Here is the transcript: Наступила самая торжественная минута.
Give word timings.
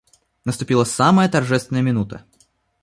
Наступила 0.45 0.83
самая 0.83 1.29
торжественная 1.29 1.83
минута. 1.83 2.25